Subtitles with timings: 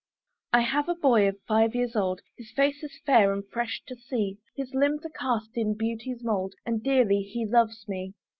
[0.51, 3.95] I have a boy of five years old, His face is fair and fresh to
[3.95, 8.15] see; His limbs are cast in beauty's mould, And dearly he loves me.